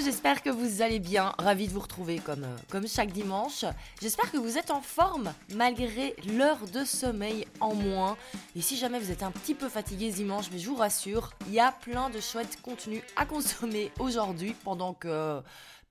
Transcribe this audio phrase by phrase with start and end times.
[0.00, 1.32] j'espère que vous allez bien.
[1.38, 3.64] Ravi de vous retrouver comme, euh, comme chaque dimanche.
[4.00, 8.16] J'espère que vous êtes en forme malgré l'heure de sommeil en moins.
[8.56, 11.54] Et si jamais vous êtes un petit peu fatigué dimanche, mais je vous rassure, il
[11.54, 15.40] y a plein de chouettes contenus à consommer aujourd'hui pendant que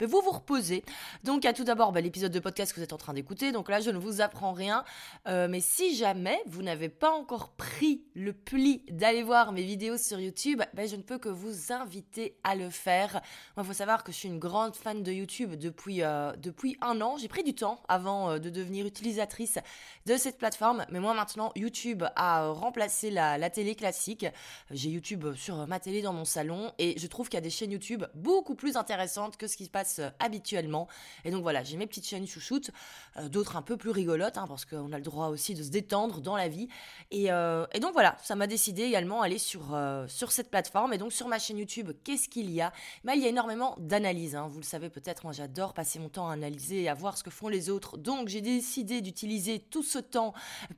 [0.06, 0.84] vous vous reposez.
[1.24, 3.52] Donc, à tout d'abord bah, l'épisode de podcast que vous êtes en train d'écouter.
[3.52, 4.84] Donc là, je ne vous apprends rien.
[5.28, 9.98] Euh, mais si jamais vous n'avez pas encore pris le pli d'aller voir mes vidéos
[9.98, 13.22] sur YouTube, bah, je ne peux que vous inviter à le faire.
[13.56, 16.78] Moi, il faut savoir que je suis une grande fan de YouTube depuis, euh, depuis
[16.82, 17.18] un an.
[17.18, 19.60] J'ai pris du temps avant euh, de devenir utilisatrice
[20.06, 20.86] de cette plateforme.
[20.90, 24.26] Mais moi, maintenant, YouTube a remplacé la, la télé classique.
[24.72, 27.50] J'ai YouTube sur ma télé dans mon salon et je trouve qu'il y a des
[27.50, 30.88] chaînes YouTube beaucoup plus intéressantes que ce qui se passe euh, habituellement.
[31.26, 32.72] Et donc voilà, j'ai mes petites chaînes chouchoutes,
[33.18, 35.70] euh, d'autres un peu plus rigolotes, hein, parce qu'on a le droit aussi de se
[35.70, 36.68] détendre dans la vie.
[37.12, 40.94] Et, euh, donc voilà, ça m'a décidé également aller sur, sur cette plateforme.
[40.94, 42.72] Et donc sur ma chaîne YouTube, qu'est-ce qu'il y a?
[43.04, 44.36] Bah, Il y a énormément d'analyses.
[44.36, 44.48] Hein.
[44.50, 47.24] Vous le savez peut-être, moi j'adore passer mon temps à analyser et à voir ce
[47.24, 47.98] que font les autres.
[47.98, 50.34] Donc j'ai décidé d'utiliser tout ce temps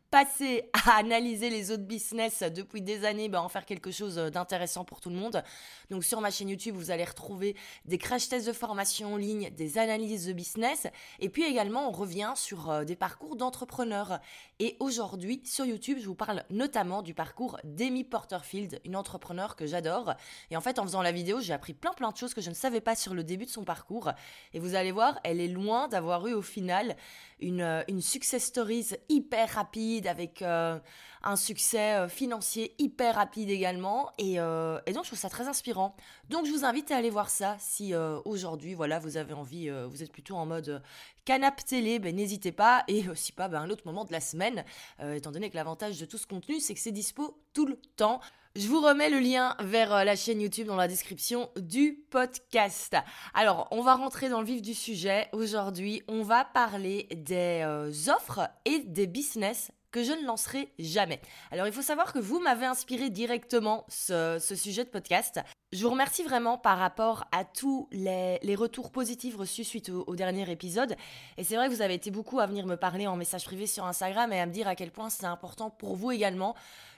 [0.09, 4.85] passé à analyser les autres business depuis des années, bah, en faire quelque chose d'intéressant
[4.85, 5.43] pour tout le monde.
[5.89, 7.55] Donc sur ma chaîne YouTube, vous allez retrouver
[7.85, 10.87] des crash tests de formation en ligne, des analyses de business,
[11.19, 14.19] et puis également on revient sur euh, des parcours d'entrepreneurs.
[14.59, 19.65] Et aujourd'hui sur YouTube, je vous parle notamment du parcours d'Amy Porterfield, une entrepreneur que
[19.65, 20.13] j'adore.
[20.51, 22.49] Et en fait, en faisant la vidéo, j'ai appris plein plein de choses que je
[22.49, 24.11] ne savais pas sur le début de son parcours.
[24.53, 26.95] Et vous allez voir, elle est loin d'avoir eu au final
[27.39, 30.79] une, euh, une success stories hyper rapide avec euh,
[31.23, 34.11] un succès financier hyper rapide également.
[34.19, 35.95] Et, donc, je trouve ça très inspirant.
[36.29, 39.87] Donc, je vous invite à aller voir ça si aujourd'hui, voilà, vous avez envie, euh,
[39.87, 40.79] vous êtes plutôt en mode euh,
[41.25, 42.83] canap télé, ben, n'hésitez pas.
[42.87, 44.63] Et aussi pas ben, un autre moment de la semaine,
[44.99, 47.77] euh, étant donné que l'avantage de tout ce contenu, c'est que c'est dispo tout le
[47.95, 48.19] temps.
[48.57, 52.95] Je vous remets le lien vers la chaîne YouTube dans la description du podcast.
[53.33, 55.27] Alors, on va rentrer dans le vif du sujet.
[55.33, 57.65] Aujourd'hui, on va parler des
[58.07, 61.21] offres et des business que je ne lancerai jamais.
[61.51, 65.39] Alors il faut savoir que vous m'avez inspiré directement ce, sujet de podcast.
[65.71, 70.51] Je vous remercie vraiment par rapport à tous les, retours positifs reçus suite au, dernier
[70.51, 70.97] épisode.
[71.37, 73.67] Et c'est vrai que vous avez été beaucoup à venir me parler en message privé
[73.67, 76.55] sur Instagram et à me dire à quel point c'est important pour vous également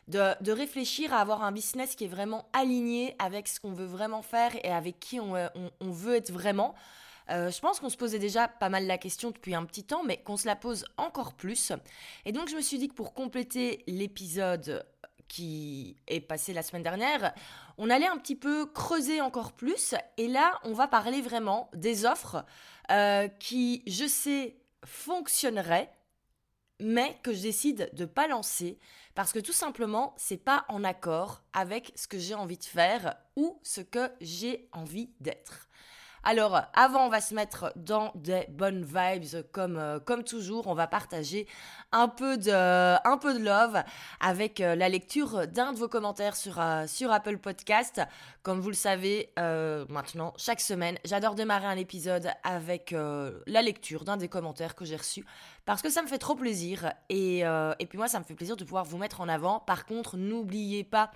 [0.07, 4.21] de, réfléchir à avoir un business qui est vraiment aligné avec ce qu'on veut vraiment
[4.21, 5.33] faire et avec qui on
[5.81, 6.75] veut être vraiment.
[7.29, 10.03] Euh, je pense qu'on se posait déjà pas mal la question depuis un petit temps,
[10.03, 11.71] mais qu'on se la pose encore plus.
[12.25, 14.85] Et donc je me suis dit que pour compléter l'épisode
[15.27, 17.33] qui est passé la semaine dernière,
[17.77, 19.93] on allait un petit peu creuser encore plus.
[20.17, 22.45] Et là, on va parler vraiment des offres
[22.91, 25.91] euh, qui, je sais, fonctionneraient,
[26.79, 28.77] mais que je décide de pas lancer
[29.15, 33.15] parce que tout simplement, c'est pas en accord avec ce que j'ai envie de faire
[33.35, 35.66] ou ce que j'ai envie d'être.
[36.29, 40.67] Alors, avant, on va se mettre dans des bonnes vibes comme, euh, toujours.
[40.67, 41.47] On va partager
[41.93, 43.81] un peu de, love
[44.19, 48.01] avec euh, la lecture d'un de vos commentaires sur, euh, Apple Podcast.
[48.43, 54.17] Comme vous le savez, maintenant, chaque semaine, j'adore démarrer un épisode avec la lecture d'un
[54.17, 55.25] des commentaires que j'ai reçus
[55.65, 56.91] parce que ça me fait trop plaisir.
[57.07, 59.59] Et, et, puis moi, ça me fait plaisir de pouvoir vous mettre en avant.
[59.61, 61.11] Par contre, n'oubliez pas,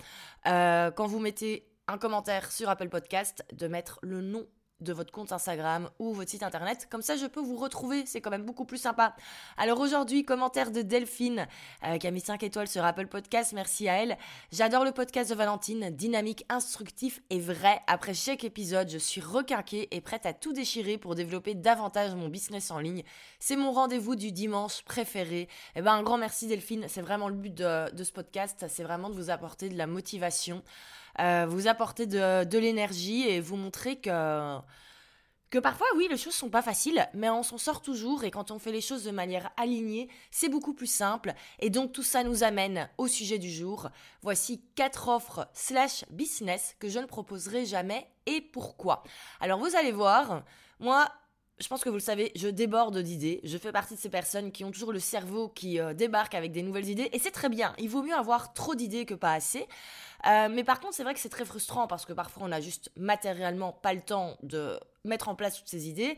[0.46, 4.46] quand vous mettez un commentaire sur Apple Podcast, de mettre le nom
[4.82, 6.88] de votre compte Instagram ou votre site internet.
[6.90, 8.06] Comme ça, je peux vous retrouver.
[8.06, 9.16] C'est quand même beaucoup plus sympa.
[9.58, 11.48] Alors aujourd'hui, commentaire de Delphine
[11.86, 13.54] euh, qui a mis 5 étoiles sur Apple Podcast.
[13.54, 14.18] Merci à elle.
[14.52, 17.82] J'adore le podcast de Valentine, dynamique, instructif et vrai.
[17.88, 22.28] Après chaque épisode, je suis requinquée et prête à tout déchirer pour développer davantage mon
[22.28, 23.04] business en ligne.
[23.40, 25.48] C'est mon rendez-vous du dimanche préféré.
[25.76, 26.86] Eh ben, un grand merci Delphine.
[26.88, 28.66] C'est vraiment le but de, de ce podcast.
[28.68, 30.64] C'est vraiment de vous apporter de la motivation.
[31.20, 34.58] Euh, vous apporter de, l'énergie et vous montrer que
[35.52, 38.52] que parfois, oui, les choses sont pas faciles, mais on s'en sort toujours et quand
[38.52, 41.34] on fait les choses de manière alignée, c'est beaucoup plus simple.
[41.60, 43.90] Et donc tout ça nous amène au sujet du jour.
[44.22, 49.04] Voici quatre offres slash business que je ne proposerai jamais et pourquoi.
[49.42, 50.46] Alors vous allez voir,
[50.80, 51.12] moi,
[51.62, 53.40] je pense que vous le savez, je déborde d'idées.
[53.44, 56.52] Je fais partie de ces personnes qui ont toujours le cerveau qui euh, débarque avec
[56.52, 57.10] des nouvelles idées.
[57.14, 57.74] Et c'est très bien.
[57.78, 59.68] Il vaut mieux avoir trop d'idées que pas assez.
[60.28, 62.60] Euh, mais par contre, c'est vrai que c'est très frustrant parce que parfois on a
[62.60, 66.18] juste matériellement pas le temps de mettre en place toutes ces idées.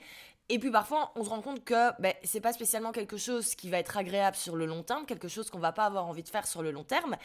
[0.49, 3.69] Et puis parfois, on se rend compte que ben, c'est pas spécialement quelque chose qui
[3.69, 6.29] va être agréable sur le long terme, quelque chose qu'on va pas avoir envie de
[6.29, 7.15] faire sur le long terme.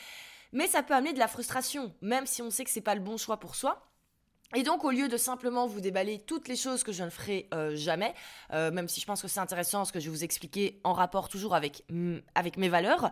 [0.52, 3.00] Mais ça peut amener de la frustration, même si on sait que c'est pas le
[3.00, 3.88] bon choix pour soi.
[4.54, 7.48] Et donc, au lieu de simplement vous déballer toutes les choses que je ne ferai
[7.52, 8.14] euh, jamais,
[8.52, 10.94] euh, même si je pense que c'est intéressant ce que je vais vous expliquer en
[10.94, 13.10] rapport toujours avec, mes valeurs,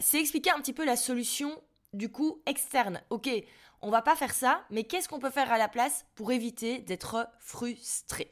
[0.00, 1.58] c'est expliquer un petit peu la solution
[1.92, 3.00] du coup externe.
[3.10, 3.28] Ok,
[3.82, 6.80] On va pas faire ça, mais qu'est-ce qu'on peut faire à la place pour éviter
[6.80, 8.30] d'être frustré?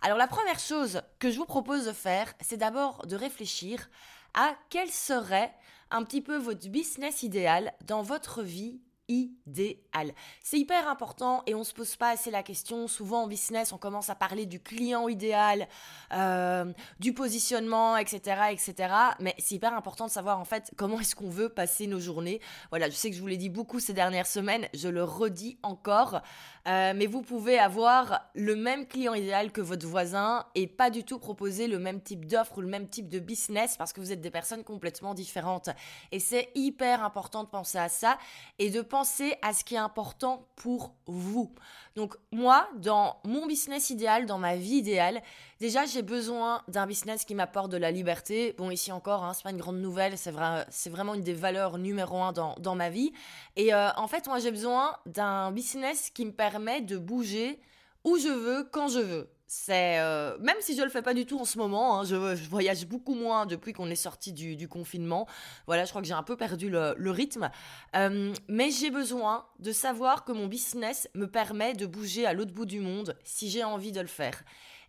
[0.00, 3.90] Alors la première chose que je vous propose de faire, c'est d'abord de réfléchir
[4.34, 5.52] à quel serait
[5.90, 10.12] un petit peu votre business idéal dans votre vie idéal.
[10.42, 12.88] C'est hyper important et on se pose pas assez la question.
[12.88, 15.68] Souvent en business, on commence à parler du client idéal,
[16.12, 18.94] euh, du positionnement, etc., etc.
[19.20, 22.40] Mais c'est hyper important de savoir en fait comment est-ce qu'on veut passer nos journées.
[22.70, 25.58] Voilà, je sais que je vous l'ai dit beaucoup ces dernières semaines, je le redis
[25.62, 26.20] encore.
[26.66, 31.04] Euh, mais vous pouvez avoir le même client idéal que votre voisin et pas du
[31.04, 34.10] tout proposer le même type d'offre ou le même type de business parce que vous
[34.10, 35.70] êtes des personnes complètement différentes.
[36.10, 38.18] Et c'est hyper important de penser à ça
[38.58, 38.95] et de penser
[39.42, 41.52] à ce qui est important pour vous.
[41.96, 45.22] Donc moi, dans mon business idéal, dans ma vie idéale,
[45.60, 48.54] déjà j'ai besoin d'un business qui m'apporte de la liberté.
[48.58, 51.34] Bon, ici encore, hein, c'est pas une grande nouvelle, c'est vrai, c'est vraiment une des
[51.34, 53.12] valeurs numéro un dans, dans ma vie.
[53.56, 57.60] Et euh, en fait, moi j'ai besoin d'un business qui me permet de bouger
[58.04, 61.24] où je veux, quand je veux c'est euh, même si je le fais pas du
[61.24, 62.16] tout en ce moment, hein, je,
[62.48, 65.26] voyage beaucoup moins depuis qu'on est sorti du, confinement.
[65.66, 67.50] Voilà, je crois que j'ai un peu perdu le, rythme,
[67.94, 72.52] euh, mais j'ai besoin de savoir que mon business me permet de bouger à l'autre
[72.52, 74.42] bout du monde si j'ai envie de le faire.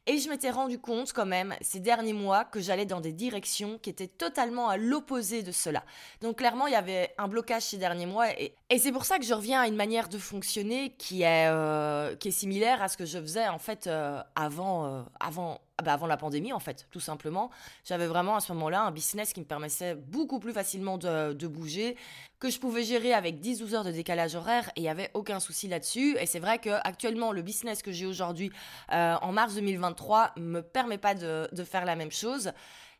[0.10, 3.78] Et je m'étais rendu compte quand même ces derniers mois que j'allais dans des directions
[3.78, 5.84] qui étaient totalement à l'opposé de cela.
[6.22, 9.26] Donc clairement, il y avait un blocage ces derniers mois et, c'est pour ça que
[9.26, 12.96] je reviens à une manière de fonctionner qui est, euh, qui est similaire à ce
[12.96, 16.88] que je faisais en fait euh, avant, euh, avant, bah, avant la pandémie, en fait,
[16.90, 17.52] tout simplement.
[17.86, 21.96] J'avais vraiment à ce moment-là un business qui me permettait beaucoup plus facilement de, bouger,
[22.40, 25.40] que je pouvais gérer avec 10-12 heures de décalage horaire et il n'y avait aucun
[25.40, 26.18] souci là-dessus.
[26.20, 28.52] Et c'est vrai que actuellement, le business que j'ai aujourd'hui,
[28.92, 32.52] euh, en mars 2023, me permet pas de, faire la même chose.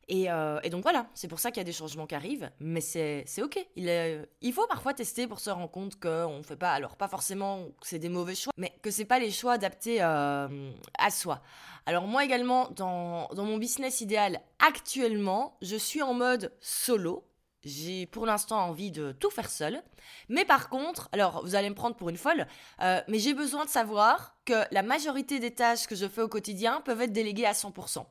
[0.10, 2.82] Euh, et, donc voilà, c'est pour ça qu'il y a des changements qui arrivent, mais
[2.82, 3.60] c'est ok.
[3.76, 7.08] Il, il faut parfois tester pour se rendre compte qu'on ne fait pas, alors pas
[7.08, 11.10] forcément que c'est des mauvais choix, mais que c'est pas les choix adaptés euh, à
[11.12, 11.42] soi.
[11.86, 17.24] Alors moi également, dans, mon business idéal actuellement, je suis en mode solo.
[17.68, 19.84] J'ai pour l'instant envie de tout faire seul.
[20.30, 22.48] Mais par contre, alors vous allez me prendre pour une folle,
[22.82, 26.30] euh, mais j'ai besoin de savoir que la majorité des tâches que je fais au
[26.30, 28.06] quotidien peuvent être déléguées à 100%.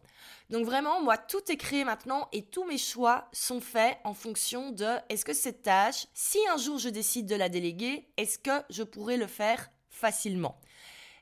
[0.51, 4.73] Donc vraiment, moi, tout est créé maintenant et tous mes choix sont faits en fonction
[4.73, 8.63] de est-ce que cette tâche, si un jour je décide de la déléguer, est-ce que
[8.69, 10.61] je pourrais le faire facilement?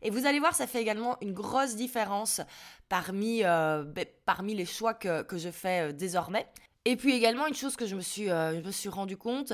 [0.03, 2.43] Et vous allez voir, ça fait également une grosse différence
[2.91, 6.47] parmi, euh, ben, parmi les choix que, que je fais euh, désormais.
[6.85, 9.53] Et puis également, une chose que je me suis, euh, je me suis rendu compte,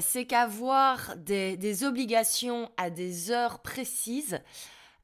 [0.00, 4.38] c'est qu'avoir des, des, obligations à des heures précises,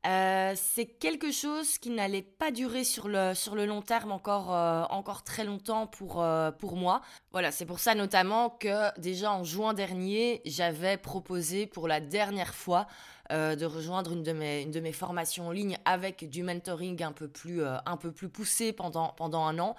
[0.04, 4.50] c'est quelque chose qui n'allait pas durer sur le, sur le long terme encore,
[4.90, 6.22] encore très longtemps pour,
[6.58, 7.00] pour moi.
[7.32, 12.54] Voilà, c'est pour ça notamment que déjà en juin dernier, j'avais proposé pour la dernière
[12.54, 12.86] fois
[13.32, 17.00] euh, de rejoindre une de, mes, une de mes formations en ligne avec du mentoring
[17.04, 19.76] un peu plus, euh, un peu plus poussé pendant, pendant un an.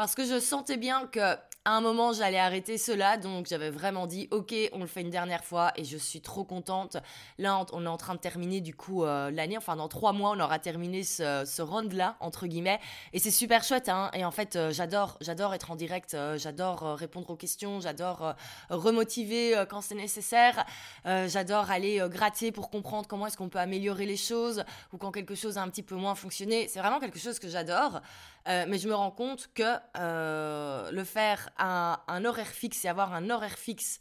[0.00, 1.36] Parce que je sentais bien que
[1.66, 5.10] à un moment, j'allais arrêter cela, donc j'avais vraiment dit, ok, on le fait une
[5.10, 6.96] dernière fois, et je suis trop contente.
[7.36, 10.30] Là, on est en train de terminer du coup euh, l'année, enfin dans trois mois,
[10.30, 12.80] on aura terminé ce, ce round-là, entre guillemets,
[13.12, 14.10] et c'est super chouette, hein.
[14.14, 18.34] Et en fait, j'adore, j'adore être en direct, j'adore répondre aux questions, j'adore
[18.70, 20.64] remotiver quand c'est nécessaire,
[21.04, 24.64] j'adore aller gratter pour comprendre comment est-ce qu'on peut améliorer les choses
[24.94, 26.68] ou quand quelque chose a un petit peu moins fonctionné.
[26.68, 28.00] C'est vraiment quelque chose que j'adore.
[28.48, 32.88] Euh, mais je me rends compte que euh, le faire à un horaire fixe et
[32.88, 34.00] avoir un horaire fixe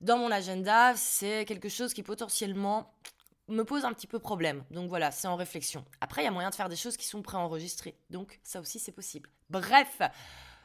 [0.00, 2.92] dans mon agenda, c'est quelque chose qui potentiellement
[3.48, 4.64] me pose un petit peu problème.
[4.70, 5.84] Donc voilà, c'est en réflexion.
[6.00, 7.96] Après, il y a moyen de faire des choses qui sont préenregistrées.
[8.10, 9.30] Donc ça aussi, c'est possible.
[9.50, 10.00] Bref,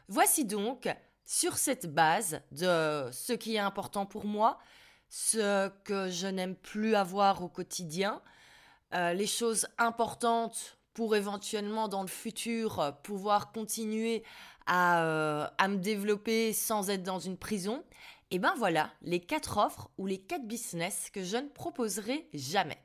[0.07, 0.89] voici donc,
[1.25, 4.57] sur cette base de ce qui est important pour moi,
[5.09, 8.21] ce que je n'aime plus avoir au quotidien,
[8.93, 14.23] euh, les choses importantes pour éventuellement dans le futur pouvoir continuer
[14.65, 17.83] à, euh, à, me développer sans être dans une prison,
[18.29, 22.81] et ben voilà les quatre offres ou les quatre business que je ne proposerai jamais.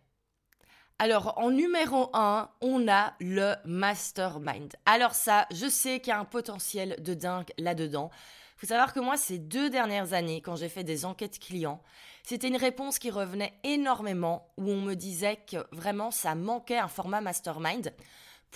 [0.99, 4.75] Alors, en numéro 1, on a le mastermind.
[4.87, 8.11] Alors ça, je sais qu'il y a un potentiel de dingue là-dedans.
[8.57, 11.83] Il faut savoir que moi, ces deux dernières années, quand j'ai fait des enquêtes clients,
[12.29, 16.89] c'était une réponse qui revenait énormément, où on me disait que vraiment ça manquait un
[16.89, 17.93] format mastermind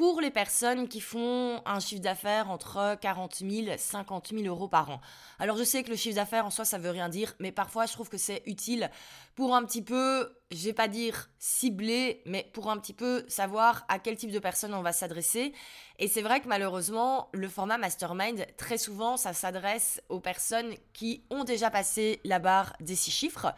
[0.00, 4.66] pour les personnes qui font un chiffre d'affaires entre 40 000 et 50 000 euros
[4.66, 5.00] par an.
[5.38, 7.84] Alors je sais que le chiffre d'affaires en soi ça veut rien dire, mais parfois
[7.84, 8.90] je trouve que c'est utile
[9.34, 13.84] pour un petit peu, je vais pas dire cibler, mais pour un petit peu savoir
[13.90, 15.52] à quel type de personnes on va s'adresser.
[15.98, 21.24] Et c'est vrai que malheureusement, le format mastermind, très souvent, ça s'adresse aux personnes qui
[21.28, 23.54] ont déjà passé la barre des six chiffres.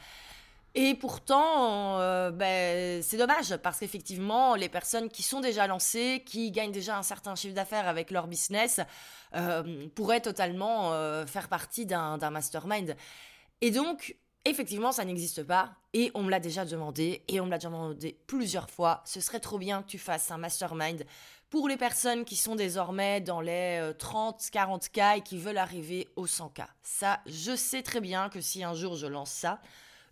[0.75, 6.50] Et pourtant, euh, ben, c'est dommage parce qu'effectivement, les personnes qui sont déjà lancées, qui
[6.50, 8.81] gagnent déjà un certain chiffre d'affaires avec leur business,
[9.35, 12.97] euh, pourraient totalement euh, faire partie d'un mastermind.
[13.61, 15.75] Et donc, effectivement, ça n'existe pas.
[15.93, 19.02] Et on me l'a déjà demandé, et on me l'a demandé plusieurs fois.
[19.05, 21.05] Ce serait trop bien que tu fasses un mastermind
[21.50, 26.26] pour les personnes qui sont désormais dans les 30, 40K et qui veulent arriver aux
[26.26, 26.64] 100K.
[26.83, 29.61] Ça, je sais très bien que si un jour je lance ça,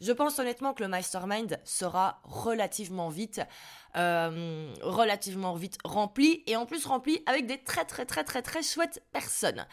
[0.01, 3.41] je pense honnêtement que le mastermind sera relativement vite,
[3.97, 8.63] euh, relativement vite rempli et en plus rempli avec des très très très très très
[8.63, 9.67] chouettes personnes.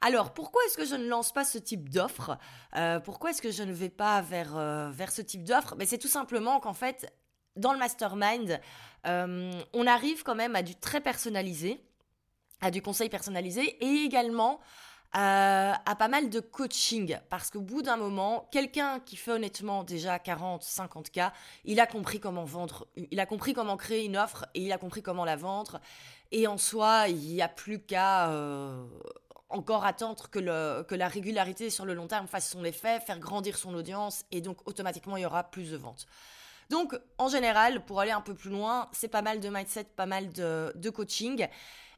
[0.00, 2.36] Alors, pourquoi est-ce que je ne lance pas ce type d'offre?
[2.76, 5.74] Euh, Pourquoi est-ce que je ne vais pas vers, euh, vers ce type d'offre?
[5.78, 7.10] Mais C'est tout simplement qu'en fait,
[7.56, 8.60] dans le mastermind,
[9.06, 11.80] on arrive quand même à du très personnalisé,
[12.60, 14.60] à du conseil personnalisé et également
[15.14, 17.18] à pas mal de coaching.
[17.30, 21.20] Parce qu'au bout d'un moment, quelqu'un qui fait honnêtement déjà 40, 50 k,
[21.64, 24.78] il a compris comment vendre, il a compris comment créer une offre et il a
[24.78, 25.80] compris comment la vendre.
[26.32, 28.84] Et en soi, il n'y a plus qu'à euh,
[29.50, 30.40] encore attendre que,
[30.94, 34.66] la régularité sur le long terme fasse son effet, faire grandir son audience et donc
[34.66, 36.06] automatiquement il y aura plus de ventes.
[36.70, 40.06] Donc en général, pour aller un peu plus loin, c'est pas mal de mindset, pas
[40.06, 41.46] mal de coaching.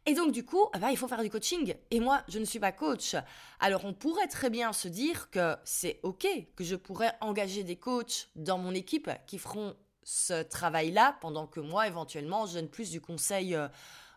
[0.09, 1.75] Et donc, du coup, ah bah, il faut faire du coaching.
[1.91, 3.17] Et moi, je ne suis pas coach.
[3.59, 7.75] Alors, on pourrait très bien se dire que c'est OK, que je pourrais engager des
[7.75, 12.91] coachs dans mon équipe qui feront ce travail-là pendant que moi, éventuellement, je donne plus
[12.91, 13.67] du conseil euh,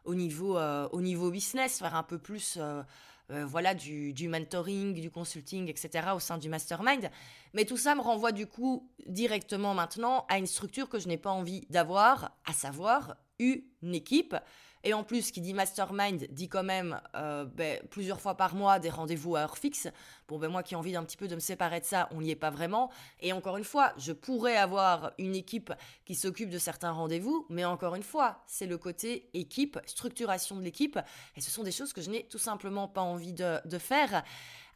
[0.06, 2.84] au, niveau, euh, au niveau business, faire un peu plus euh,
[3.46, 6.10] voilà, du, du, mentoring, du consulting, etc.
[6.16, 7.10] au sein du mastermind.
[7.54, 11.18] Mais tout ça me renvoie du coup directement maintenant à une structure que je n'ai
[11.18, 13.64] pas envie d'avoir, à savoir une
[13.96, 14.36] équipe
[14.84, 18.80] et en plus, qui dit mastermind dit quand même euh, ben, plusieurs fois par mois
[18.80, 19.88] des rendez-vous à heure fixe.
[20.28, 22.22] Bon, ben moi qui ai envie d'un petit peu de me séparer de ça, on
[22.22, 22.90] n'y est pas vraiment.
[23.20, 25.74] Et encore une fois, je pourrais avoir une équipe
[26.06, 30.62] qui s'occupe de certains rendez-vous, mais encore une fois, c'est le côté équipe, structuration de
[30.62, 30.98] l'équipe.
[31.36, 34.24] Et ce sont des choses que je n'ai tout simplement pas envie de, de faire.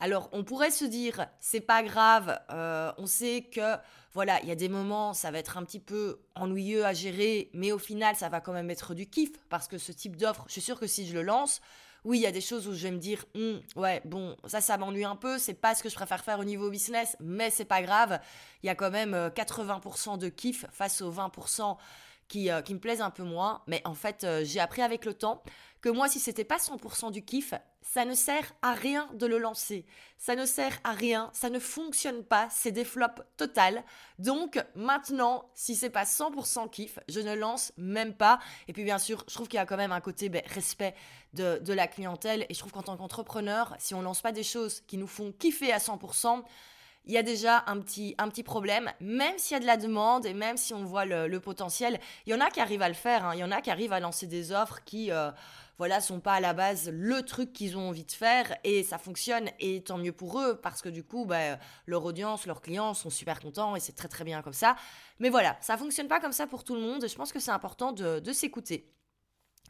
[0.03, 3.77] Alors, on pourrait se dire, c'est pas grave, euh, on sait que
[4.11, 7.49] voilà, il y a des moments, ça va être un petit peu ennuyeux à gérer,
[7.53, 10.43] mais au final, ça va quand même être du kiff parce que ce type d'offre,
[10.47, 11.61] je suis sûre que si je le lance,
[12.03, 14.59] oui, il y a des choses où je vais me dire, hum, ouais, bon, ça,
[14.59, 17.49] ça m'ennuie un peu, c'est pas ce que je préfère faire au niveau business, mais
[17.49, 18.19] c'est pas grave.
[18.61, 21.77] Il y a quand même 80% euh, de kiff face aux 20%
[22.27, 23.61] qui, euh, qui me plaisent un peu moins.
[23.67, 25.43] Mais en fait, euh, j'ai appris avec le temps
[25.81, 29.37] que moi, si c'était pas 100% du kiff, ça ne sert à rien de le
[29.37, 29.85] lancer.
[30.17, 33.83] Ça ne sert à rien, ça ne fonctionne pas, c'est des flops total.
[34.17, 38.39] Donc maintenant, si c'est pas 100% kiff, je ne lance même pas.
[38.69, 40.95] Et puis bien sûr, je trouve qu'il y a quand même un côté ben, respect
[41.33, 42.45] de, de la clientèle.
[42.47, 45.33] Et je trouve qu'en tant qu'entrepreneur, si on lance pas des choses qui nous font
[45.33, 46.43] kiffer à 100%,
[47.05, 49.77] il y a déjà un petit, un petit problème, même s'il y a de la
[49.77, 51.99] demande et même si on voit le, potentiel.
[52.25, 53.33] Il y en a qui arrivent à le faire, hein.
[53.33, 55.31] il y en a qui arrivent à lancer des offres qui, euh,
[55.77, 58.97] voilà, sont pas à la base le truc qu'ils ont envie de faire et ça
[58.97, 61.57] fonctionne et tant mieux pour eux parce que du coup, bah,
[61.87, 64.75] leur audience, leurs clients sont super contents et c'est très très bien comme ça.
[65.19, 67.39] Mais voilà, ça fonctionne pas comme ça pour tout le monde et je pense que
[67.39, 68.93] c'est important de, de s'écouter.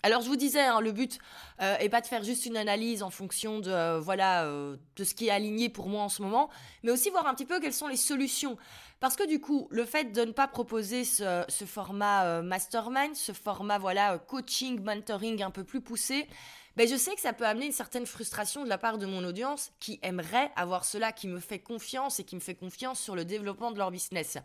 [0.05, 1.17] Alors je vous disais, hein, le but
[1.61, 5.05] euh, est pas de faire juste une analyse en fonction de euh, voilà euh, de
[5.05, 6.49] ce qui est aligné pour moi en ce moment,
[6.83, 8.57] mais aussi voir un petit peu quelles sont les solutions.
[8.99, 13.77] Parce que du coup, le fait de ne pas proposer ce, format mastermind, ce format
[13.77, 16.27] voilà coaching, mentoring un peu plus poussé,
[16.75, 19.23] ben je sais que ça peut amener une certaine frustration de la part de mon
[19.23, 23.15] audience qui aimerait avoir cela, qui me fait confiance et qui me fait confiance sur
[23.15, 24.37] le développement de leur business.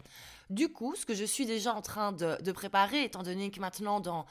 [0.51, 3.99] Du coup, ce que je suis déjà en train de préparer, étant donné que maintenant
[4.01, 4.25] dans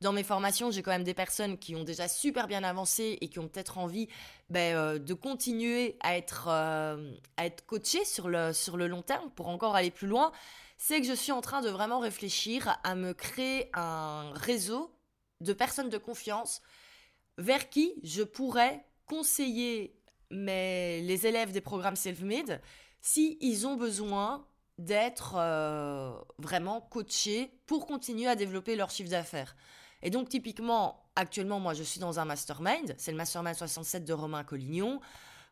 [0.00, 3.28] dans mes formations, j'ai quand même des personnes qui ont déjà super bien avancé et
[3.28, 4.08] qui ont peut-être envie
[4.50, 7.10] ben, euh, de continuer à être, euh,
[7.66, 10.32] coachées sur le, sur le long terme pour encore aller plus loin.
[10.76, 14.90] C'est que je suis en train de vraiment réfléchir à me créer un réseau
[15.40, 16.60] de personnes de confiance
[17.38, 19.96] vers qui je pourrais conseiller
[20.30, 22.60] mes, les élèves des programmes self-made
[23.00, 24.46] s'ils ils ont besoin
[24.78, 29.54] d'être euh, vraiment coachés pour continuer à développer leur chiffre d'affaires.
[30.04, 32.94] Et donc, typiquement, actuellement, moi, je suis dans un mastermind.
[32.98, 35.00] C'est le mastermind 67 de Romain Collignon,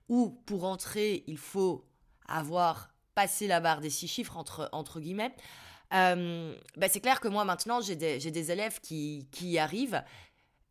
[0.09, 1.85] où pour entrer, il faut
[2.28, 5.35] avoir passé la barre des six chiffres, entre, entre guillemets.
[5.90, 10.02] Bah, c'est clair que moi, maintenant, j'ai des, des, élèves qui, qui y arrivent.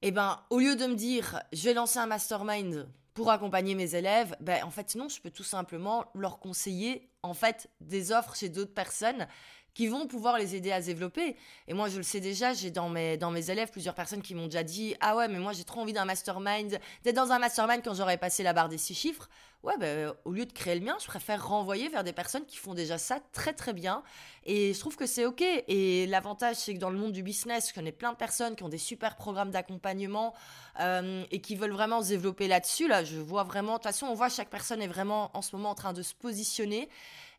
[0.02, 3.96] Et ben, au lieu de me dire, je vais lancer un mastermind pour accompagner mes
[3.96, 8.36] élèves, ben, en fait, non, je peux tout simplement leur conseiller, en fait, des offres
[8.36, 9.28] chez d'autres personnes
[9.74, 11.36] qui vont pouvoir les aider à se développer.
[11.68, 14.36] Et moi, je le sais déjà, j'ai dans mes, dans mes élèves plusieurs personnes qui
[14.36, 17.40] m'ont déjà dit Ah ouais, mais moi j'ai trop envie d'un mastermind, d'être dans un
[17.40, 19.30] mastermind quand j'aurais passé la barre des six chiffres.
[19.64, 22.58] Ouais, ben, au lieu de créer le mien, je préfère renvoyer vers des personnes qui
[22.58, 24.02] font déjà ça très très bien.
[24.44, 25.44] Et je trouve que c'est OK.
[25.44, 28.64] Et l'avantage, c'est que dans le monde du business, je connais plein de personnes qui
[28.64, 30.34] ont des super programmes d'accompagnement
[30.80, 32.88] euh, et qui veulent vraiment se développer là-dessus.
[32.88, 35.56] Là, je vois vraiment, de toute façon, on voit chaque personne est vraiment en ce
[35.56, 36.90] moment en train de se positionner.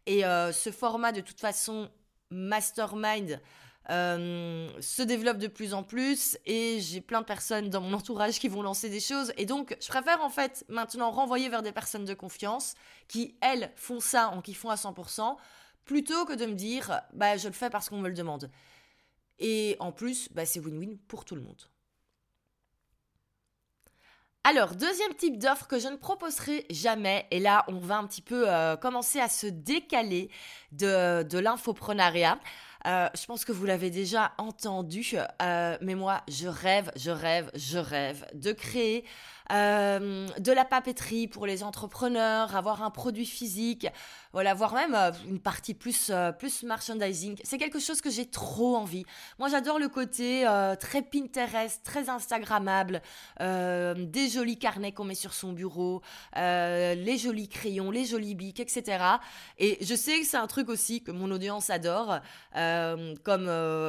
[0.06, 1.90] Et euh, ce format, de toute façon,
[2.32, 3.40] mastermind,
[3.90, 8.38] euh, se développe de plus en plus et j'ai plein de personnes dans mon entourage
[8.38, 11.72] qui vont lancer des choses et donc je préfère en fait maintenant renvoyer vers des
[11.72, 12.74] personnes de confiance
[13.08, 15.36] qui elles font ça en kiffant à 100%
[15.84, 18.52] plutôt que de me dire bah je le fais parce qu'on me le demande
[19.40, 21.71] et en plus bah, c'est win-win pour tout le monde.
[24.44, 28.22] Alors, deuxième type d'offre que je ne proposerai jamais, et là on va un petit
[28.22, 30.30] peu euh, commencer à se décaler
[30.72, 32.40] de, de l'infoprenariat.
[32.84, 37.52] Euh, je pense que vous l'avez déjà entendu, euh, mais moi, je rêve, je rêve,
[37.54, 39.04] je rêve de créer
[39.50, 43.86] euh, de la papeterie pour les entrepreneurs, avoir un produit physique,
[44.32, 47.36] voilà, voire même euh, une partie plus, euh, plus merchandising.
[47.42, 49.04] C'est quelque chose que j'ai trop envie.
[49.38, 50.46] Moi, j'adore le côté
[50.80, 53.02] très Pinterest, très Instagrammable,
[53.40, 56.02] des jolis carnets qu'on met sur son bureau,
[56.34, 59.04] les jolis crayons, les jolis bics, etc.
[59.58, 62.20] Et je sais que c'est un truc aussi que mon audience adore.
[62.54, 63.44] comme,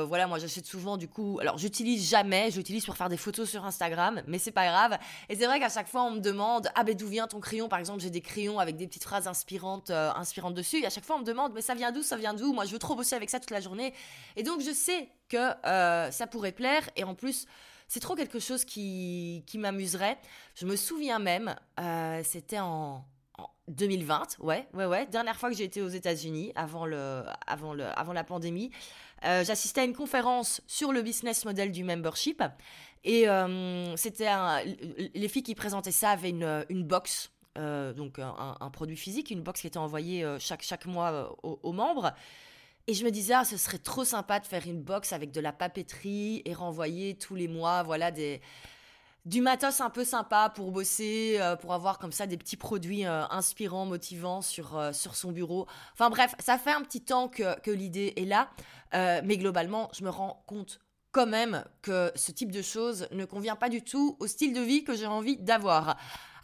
[0.08, 3.66] voilà, moi, j'achète souvent, du coup, alors j'utilise jamais, j'utilise pour faire des photos sur
[3.66, 4.98] Instagram, mais c'est pas grave.
[5.30, 7.68] Et c'est qu'à chaque fois, on me demande Ah, ben d'où vient ton crayon?
[7.70, 10.78] Par exemple, j'ai des crayons avec des petites phrases inspirantes, euh, inspirantes dessus.
[10.82, 12.04] Et à chaque fois, on me demande Mais ça vient d'où?
[12.04, 12.54] Ça vient d'où?
[12.54, 13.94] Moi, je veux trop bosser avec ça toute la journée.
[14.36, 16.90] Et donc, je sais que euh, ça pourrait plaire.
[16.96, 17.46] Et en plus,
[17.88, 20.18] c'est trop quelque chose qui, qui m'amuserait.
[20.56, 23.06] Je me souviens même, euh, c'était en,
[23.68, 25.08] 2020, ouais, ouais, ouais.
[25.08, 28.72] Dernière fois que j'ai été aux États-Unis avant, le, avant, le, avant la pandémie.
[29.24, 32.44] J'assistais à une conférence sur le business model du membership
[33.04, 34.30] et euh, c'était
[35.14, 39.42] les filles qui présentaient ça avaient une, une box, euh, donc un, produit physique, une
[39.42, 42.14] box qui était envoyée euh, chaque, chaque mois aux, membres.
[42.88, 45.42] Et je me disais, ah, ce serait trop sympa de faire une box avec de
[45.42, 48.42] la papeterie et renvoyer tous les mois, voilà, des,
[49.26, 53.86] du matos un peu sympa pour bosser, pour avoir comme ça des petits produits inspirants,
[53.86, 55.68] motivants sur, sur son bureau.
[55.94, 58.50] Enfin bref, ça fait un petit temps que, que l'idée est là,
[58.92, 60.80] mais globalement, je me rends compte
[61.14, 64.62] quand même que ce type de choses ne convient pas du tout au style de
[64.62, 65.96] vie que j'ai envie d'avoir.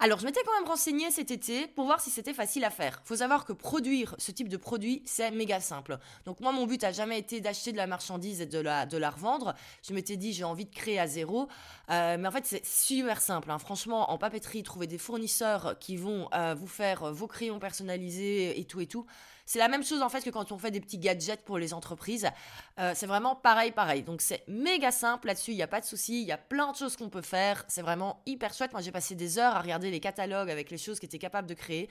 [0.02, 3.02] Alors, je m'étais quand même renseignée cet été pour voir si c'était facile à faire.
[3.04, 5.98] Faut savoir que produire ce type de produit, c'est méga simple.
[6.24, 8.98] Donc, moi, mon but a jamais été d'acheter de la marchandise et de la, de
[8.98, 9.56] la revendre.
[9.86, 11.50] Je m'étais dit, j'ai envie de créer à zéro.
[11.90, 13.52] Euh, mais en fait, c'est super simple.
[13.52, 13.60] Hein.
[13.60, 18.64] Franchement, en papeterie, trouver des fournisseurs qui vont euh, vous faire vos crayons personnalisés et
[18.64, 19.06] tout et tout.
[19.50, 21.74] C'est la même chose en fait que quand on fait des petits gadgets pour les
[21.74, 22.30] entreprises.
[22.78, 24.04] Euh, c'est vraiment pareil, pareil.
[24.04, 26.72] Donc c'est méga simple là-dessus, il n'y a pas de souci, il y a plein
[26.72, 27.66] de choses qu'on peut faire.
[27.68, 28.74] C'est vraiment hyper chouette.
[28.74, 31.48] Moi j'ai passé des heures à regarder les catalogues avec les choses qui étaient capables
[31.48, 31.90] de créer.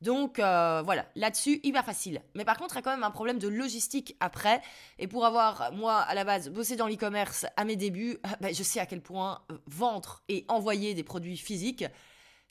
[0.00, 2.22] Donc euh, voilà, là-dessus, hyper facile.
[2.36, 4.62] Mais par contre, il y a quand même un problème de logistique après.
[5.00, 8.62] Et pour avoir, moi, à la base, bossé dans l'e-commerce à mes débuts, bah, je
[8.62, 11.84] sais à quel point euh, vendre et envoyer des produits physiques,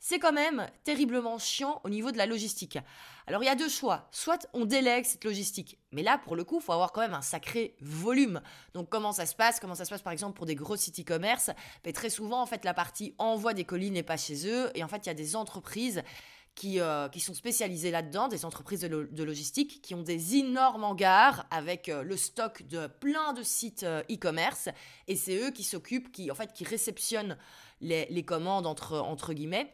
[0.03, 2.79] c'est quand même terriblement chiant au niveau de la logistique.
[3.27, 4.09] Alors il y a deux choix.
[4.11, 7.13] Soit on délègue cette logistique, mais là pour le coup, il faut avoir quand même
[7.13, 8.41] un sacré volume.
[8.73, 9.59] Donc comment ça se passe?
[9.59, 11.51] Comment ça se passe par exemple pour des gros sites e-commerce
[11.85, 14.83] mais Très souvent en fait la partie envoi des colis n'est pas chez eux et
[14.83, 16.01] en fait il y a des entreprises
[16.55, 21.45] qui, euh, qui, sont spécialisées là-dedans, des entreprises de, logistique qui ont des énormes hangars
[21.51, 24.67] avec euh, le stock de plein de sites euh, e-commerce
[25.07, 27.37] et c'est eux qui s'occupent, qui en fait qui réceptionnent
[27.81, 29.73] les, les commandes entre, entre guillemets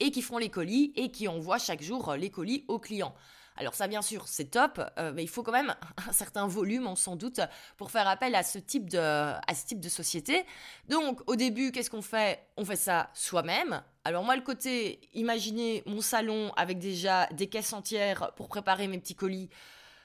[0.00, 3.14] et qui font les colis et qui envoient chaque jour euh, les colis aux clients.
[3.56, 5.74] Alors ça bien sûr c'est top, euh, mais il faut quand même
[6.08, 7.40] un certain volume, on s'en doute,
[7.76, 10.44] pour faire appel à ce type de, société.
[10.88, 12.46] Donc au début, qu'est-ce qu'on fait?
[12.56, 13.82] On fait ça soi-même.
[14.04, 18.98] Alors moi le côté, imaginez mon salon avec déjà des caisses entières pour préparer mes
[18.98, 19.48] petits colis.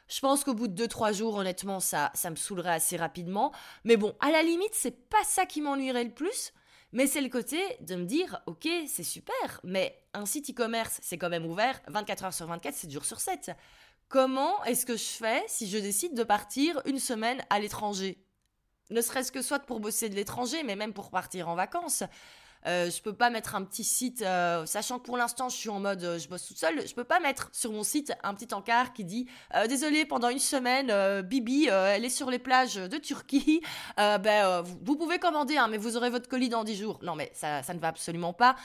[0.07, 3.51] Je pense qu'au bout de 2-3 jours, honnêtement, ça, ça me saoulerait assez rapidement.
[3.83, 6.51] Mais bon, à la limite, c'est pas ça qui m'ennuierait le plus.
[6.91, 11.17] Mais c'est le côté de me dire, ok, c'est super, mais un site e-commerce, c'est
[11.17, 13.51] quand même ouvert 24 heures sur 24, 7 jours sur 7.
[14.07, 18.23] Comment est-ce que je fais si je décide de partir une semaine à l'étranger?
[18.89, 22.03] Ne serait-ce que soit pour bosser de l'étranger, mais même pour partir en vacances.
[22.65, 25.69] Euh, je peux pas mettre un petit site, euh, sachant que pour l'instant je suis
[25.69, 28.33] en mode euh, je bosse toute seule, je peux pas mettre sur mon site un
[28.33, 29.27] petit encart qui dit
[29.67, 33.61] désolé pendant une semaine Bibi elle est sur les plages de Turquie,
[33.97, 36.99] ben vous, pouvez commander hein, mais vous aurez votre colis dans 10 jours.
[37.01, 38.55] Non mais ça, ça ne va absolument pas.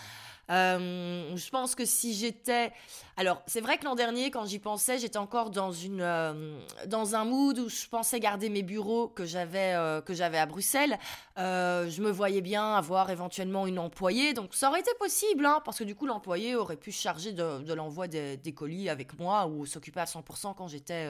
[0.51, 2.73] Euh, je pense que si j'étais...
[3.17, 7.15] Alors, c'est vrai que l'an dernier, quand j'y pensais, j'étais encore dans, une, euh, dans
[7.15, 10.01] un mood où je pensais garder mes bureaux que j'avais euh,
[10.35, 10.99] à Bruxelles.
[11.37, 15.79] je me voyais bien avoir éventuellement une employée, donc ça aurait été possible, hein, parce
[15.79, 19.19] que du coup, l'employé aurait pu se charger de, de l'envoi des, des, colis avec
[19.19, 21.09] moi ou s'occuper à 100% quand j'étais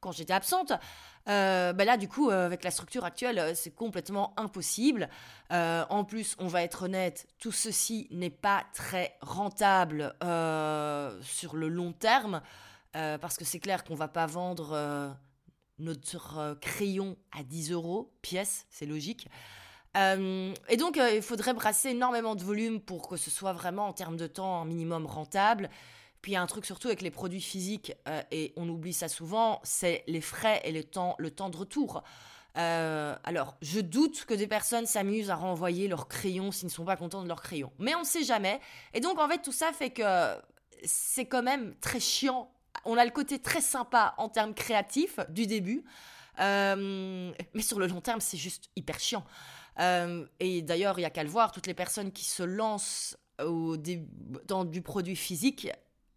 [0.00, 0.72] quand j'étais absente.
[1.28, 5.08] Ben là, du coup, euh, avec la structure actuelle, euh, c'est complètement impossible.
[5.50, 10.14] en plus, on va être honnête, tout ceci n'est pas très rentable
[11.22, 12.42] sur le long terme,
[12.92, 15.16] parce que c'est clair qu'on va pas vendre
[15.78, 19.28] notre crayon à 10 euros pièce, c'est logique.
[19.96, 24.16] et donc, il faudrait brasser énormément de volume pour que ce soit vraiment en termes
[24.16, 25.70] de temps un minimum rentable.
[26.22, 28.92] Puis il y a un truc surtout avec les produits physiques, euh, et on oublie
[28.92, 32.02] ça souvent, c'est les frais et le temps, le temps de retour.
[32.56, 36.84] Euh, alors, je doute que des personnes s'amusent à renvoyer leurs crayons s'ils ne sont
[36.84, 37.72] pas contents de leurs crayons.
[37.78, 38.60] Mais on ne sait jamais.
[38.94, 40.02] Et donc, en fait, tout ça fait que
[40.82, 42.50] c'est quand même très chiant.
[42.84, 45.84] On a le côté très sympa en termes créatifs du début.
[46.40, 49.24] Euh, mais sur le long terme, c'est juste hyper chiant.
[50.40, 53.76] et d'ailleurs, il n'y a qu'à le voir, toutes les personnes qui se lancent au
[54.46, 55.68] dans du produit physique,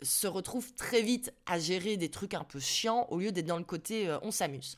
[0.02, 3.58] se retrouve très vite à gérer des trucs un peu chiants au lieu d'être dans
[3.58, 4.78] le côté euh, on s'amuse.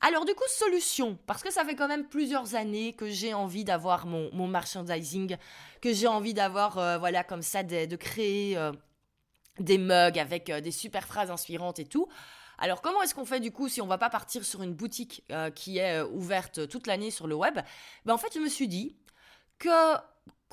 [0.00, 3.64] Alors du coup, solution, parce que ça fait quand même plusieurs années que j'ai envie
[3.64, 5.36] d'avoir mon, mon, merchandising,
[5.80, 8.72] que j'ai envie d'avoir, euh, voilà, comme ça, de, créer euh,
[9.58, 12.06] des mugs avec des super phrases inspirantes et tout.
[12.58, 15.24] Alors comment est-ce qu'on fait du coup si on va pas partir sur une boutique
[15.56, 17.58] qui est ouverte toute l'année sur le web?
[18.04, 18.96] Ben, En fait, je me suis dit
[19.58, 19.96] que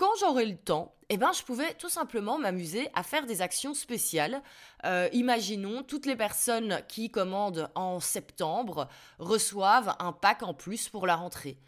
[0.01, 3.75] quand j'aurai le temps, eh ben, je pouvais tout simplement m'amuser à faire des actions
[3.75, 4.41] spéciales.
[4.83, 8.87] Euh, imaginons, toutes les personnes qui commandent en septembre
[9.19, 11.59] reçoivent un pack en plus pour la rentrée.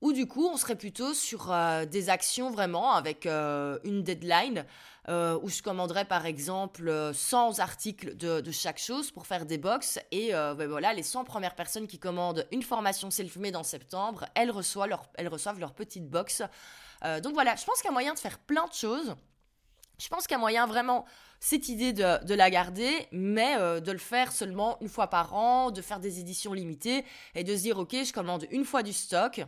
[0.00, 4.64] Ou du coup, on serait plutôt sur euh, des actions vraiment avec euh, une deadline
[5.42, 9.98] où je commanderais par exemple 100 articles de, chaque chose pour faire des box.
[10.10, 14.50] Et ben voilà, les 100 premières personnes qui commandent une formation self-made en septembre, elles
[14.50, 16.42] reçoivent leur, elles reçoivent leur petite box
[17.04, 19.14] euh, donc voilà, je pense qu'il y a moyen de faire plein de choses.
[19.98, 21.04] Je pense qu'il y a moyen vraiment
[21.40, 25.70] cette idée de, la garder, mais euh, de le faire seulement une fois par an,
[25.70, 28.92] de faire des éditions limitées et de se dire ok, je commande une fois du
[28.92, 29.42] stock,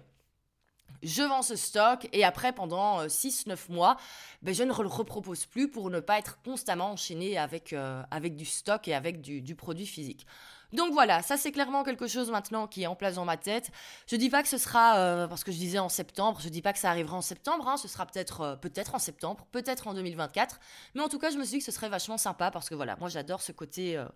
[1.03, 3.97] je vends ce stock et après pendant 6-9 euh, mois,
[4.43, 7.75] ben, je ne le repropose plus pour ne pas être constamment enchaîné avec,
[8.11, 10.27] avec du stock et avec du produit physique.
[10.72, 13.70] Donc voilà, ça c'est clairement quelque chose maintenant qui est en place dans ma tête.
[14.06, 16.62] Je dis pas que ce sera, euh, parce que je disais en septembre, je dis
[16.62, 19.88] pas que ça arrivera en septembre, hein, ce sera peut-être euh, peut-être en septembre, peut-être
[19.88, 20.61] en 2024.
[20.94, 22.74] Mais en tout cas, je me suis dit que ce serait vachement sympa parce que
[22.74, 23.96] voilà, moi j'adore ce côté...
[23.96, 24.06] Euh,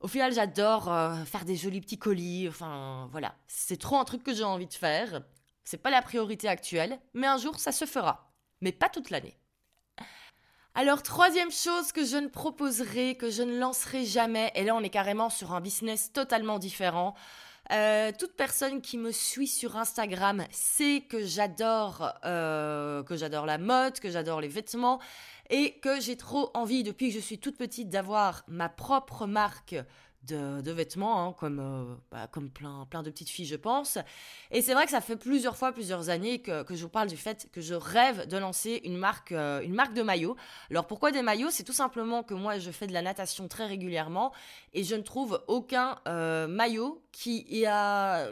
[0.00, 0.84] au final, j'adore
[1.24, 2.48] faire des jolis petits colis.
[2.50, 3.34] Enfin, voilà.
[3.46, 5.22] C'est trop un truc que j'ai envie de faire.
[5.64, 8.30] C'est pas la priorité actuelle, mais un jour ça se fera.
[8.60, 9.38] Mais pas toute l'année.
[10.78, 14.82] Alors, troisième chose que je ne proposerai, que je ne lancerai jamais, et là on
[14.82, 17.14] est carrément sur un business totalement différent.
[17.72, 23.56] Euh, toute personne qui me suit sur Instagram sait que j'adore euh, que j'adore la
[23.56, 25.00] mode, que j'adore les vêtements
[25.48, 29.76] et que j'ai trop envie depuis que je suis toute petite d'avoir ma propre marque
[30.26, 33.98] de, vêtements, hein, comme, euh, bah, comme plein, plein de petites filles, je pense.
[34.50, 37.16] Et c'est vrai que ça fait plusieurs fois, plusieurs années que, je vous parle du
[37.16, 40.36] fait que je rêve de lancer une marque, euh, une marque de maillots.
[40.70, 41.50] Alors pourquoi des maillots?
[41.50, 44.32] C'est tout simplement que moi, je fais de la natation très régulièrement
[44.74, 48.28] et je ne trouve aucun euh, maillot qui a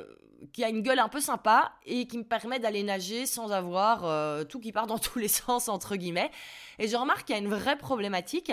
[0.53, 4.47] qui a une gueule un peu sympa et qui me permet d'aller nager sans avoir
[4.47, 6.31] tout qui part dans tous les sens entre guillemets.
[6.79, 8.53] Et je remarque qu'il y a une vraie problématique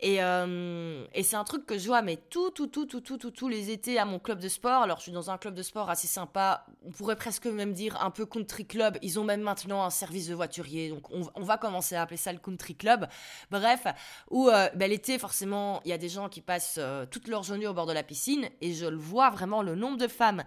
[0.00, 3.16] et, euh, et c'est un truc que je vois, mais tout, tout, tout, tout, tout,
[3.16, 4.82] tout, tous les étés à mon club de sport.
[4.82, 6.66] Alors, je suis dans un club de sport assez sympa.
[6.84, 8.98] On pourrait presque même dire un peu country club.
[9.00, 10.90] Ils ont même maintenant un service de voiturier.
[10.90, 13.06] Donc, on, va commencer à appeler ça le country club.
[13.50, 13.86] Bref,
[14.30, 17.42] où euh, ben, l'été, forcément, il y a des gens qui passent euh, toute leur
[17.42, 18.50] journée au bord de la piscine.
[18.60, 20.44] Et je le vois vraiment, le nombre de femmes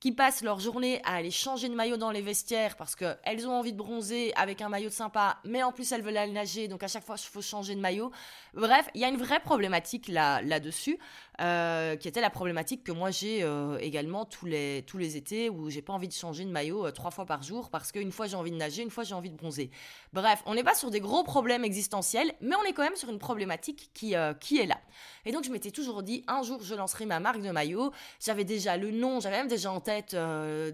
[0.00, 3.52] qui passent leur journée à aller changer de maillot dans les vestiaires parce qu'elles ont
[3.52, 6.82] envie de bronzer avec un maillot sympa, mais en plus elles veulent aller nager, donc
[6.82, 8.10] à chaque fois il faut changer de maillot.
[8.54, 10.98] Bref, il y a une vraie problématique là, là-dessus,
[11.40, 15.48] euh, qui était la problématique que moi j'ai euh, également tous les, tous les étés
[15.48, 18.12] où j'ai pas envie de changer de maillot euh, trois fois par jour parce qu'une
[18.12, 19.70] fois j'ai envie de nager, une fois j'ai envie de bronzer.
[20.12, 23.08] Bref, on n'est pas sur des gros problèmes existentiels, mais on est quand même sur
[23.08, 24.78] une problématique qui, qui est là.
[25.24, 27.90] Et donc je m'étais toujours dit, un jour je lancerai ma marque de maillot.
[28.22, 30.14] J'avais déjà le nom, j'avais même déjà en tête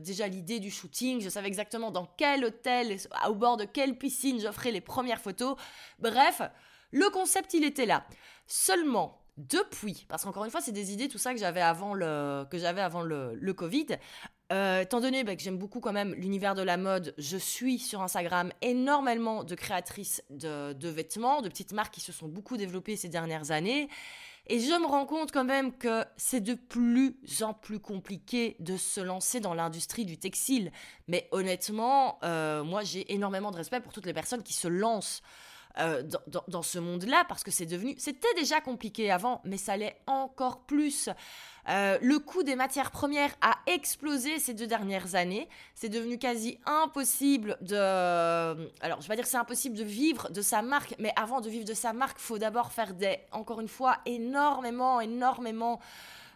[0.01, 1.21] déjà l'idée du shooting.
[1.21, 2.99] Je savais exactement dans quel hôtel,
[3.29, 5.57] au bord de quelle piscine je ferais les premières photos.
[6.01, 6.43] Bref,
[6.91, 8.05] le concept il était là.
[8.49, 12.47] Seulement, depuis, parce qu'encore une fois, c'est des idées, tout ça que j'avais avant le,
[12.51, 13.87] que j'avais avant le, Covid.
[14.53, 17.79] Euh, étant donné bah, que j'aime beaucoup quand même l'univers de la mode, je suis
[17.79, 22.57] sur Instagram énormément de créatrices de, de, vêtements, de petites marques qui se sont beaucoup
[22.57, 23.89] développées ces dernières années.
[24.49, 28.77] Et je me rends compte quand même que c'est de plus en plus compliqué de
[28.77, 30.71] se lancer dans l'industrie du textile.
[31.09, 35.23] Mais honnêtement, euh, moi j'ai énormément de respect pour toutes les personnes qui se lancent.
[35.79, 36.03] Euh,
[36.49, 40.61] dans, ce monde-là parce que c'est devenu, c'était déjà compliqué avant, mais ça l'est encore
[40.61, 41.11] plus.
[41.69, 45.51] Euh, le coût des matières premières a explosé ces deux dernières années.
[45.75, 50.41] C'est devenu quasi impossible de, alors je vais pas dire c'est impossible de vivre de
[50.41, 53.69] sa marque, mais avant de vivre de sa marque, faut d'abord faire des, encore une
[53.69, 55.79] fois, énormément, énormément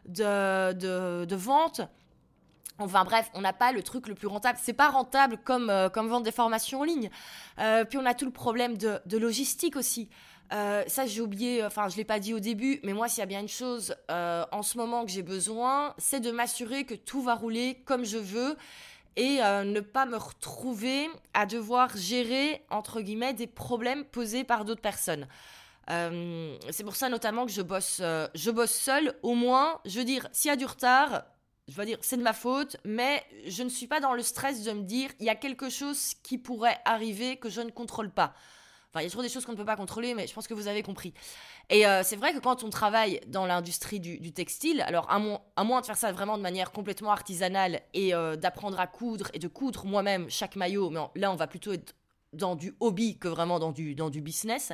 [0.06, 1.80] de, de, de ventes
[2.80, 4.58] Enfin bref, on n'a pas le truc le plus rentable.
[4.60, 7.10] C'est pas rentable comme, euh, comme vendre des formations en ligne.
[7.58, 10.08] Euh, puis on a tout le problème de, logistique aussi.
[10.52, 13.20] Euh, ça, j'ai oublié, enfin, je ne l'ai pas dit au début, mais moi, s'il
[13.20, 16.94] y a bien une chose en ce moment que j'ai besoin, c'est de m'assurer que
[16.94, 18.56] tout va rouler comme je veux
[19.16, 24.80] et ne pas me retrouver à devoir gérer, entre guillemets, des problèmes posés par d'autres
[24.80, 25.28] personnes.
[25.86, 28.02] c'est pour ça notamment que je bosse,
[28.34, 29.14] je bosse seule.
[29.22, 31.22] Au moins, je veux dire, s'il y a du retard,
[31.70, 34.64] je vais dire, c'est de ma faute, mais je ne suis pas dans le stress
[34.64, 38.10] de me dire, il y a quelque chose qui pourrait arriver que je ne contrôle
[38.10, 38.34] pas.
[38.90, 40.48] Enfin, il y a toujours des choses qu'on ne peut pas contrôler, mais je pense
[40.48, 41.14] que vous avez compris.
[41.68, 45.20] Et euh, c'est vrai que quand on travaille dans l'industrie du, textile, alors à,
[45.62, 49.38] moins de faire ça vraiment de manière complètement artisanale et euh, d'apprendre à coudre et
[49.38, 51.94] de coudre moi-même chaque maillot, mais là on va plutôt être
[52.32, 54.72] dans du hobby que vraiment dans du, dans du business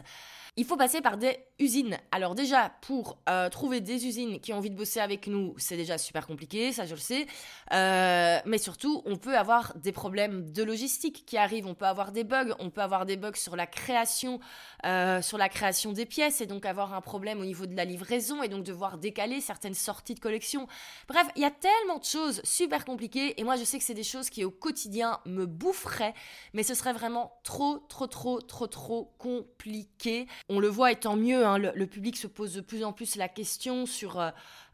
[0.57, 1.99] il faut passer par des usines.
[2.13, 5.77] Alors déjà, pour euh, trouver des usines qui ont envie de bosser avec nous, c'est
[5.77, 7.27] déjà super compliqué, ça je le sais.
[7.73, 12.11] Euh, mais surtout, on peut avoir des problèmes de logistique qui arrivent, on peut avoir
[12.11, 14.41] des bugs, on peut avoir des bugs sur la création,
[14.87, 17.85] euh, sur la création des pièces, et donc avoir un problème au niveau de la
[17.85, 20.67] livraison, et donc devoir décaler certaines sorties de collection.
[21.07, 23.95] Bref, il y a tellement de choses super compliquées, et moi je sais que c'est
[23.95, 26.15] des choses qui au quotidien me boufferaient,
[26.55, 30.27] mais ce serait vraiment trop, trop, trop, trop, trop compliqué.
[30.49, 33.17] On le voit et tant mieux, hein, le, public se pose de plus en plus
[33.17, 34.31] la question sur, euh,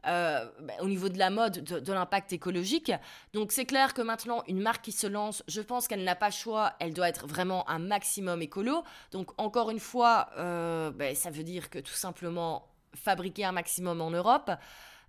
[0.06, 2.92] euh, bah, au niveau de la mode, de, l'impact écologique.
[3.32, 6.30] Donc c'est clair que maintenant, une marque qui se lance, je pense qu'elle n'a pas
[6.30, 8.84] choix, elle doit être vraiment un maximum écolo.
[9.12, 14.02] Donc encore une fois, euh, bah, ça veut dire que tout simplement fabriquer un maximum
[14.02, 14.50] en Europe.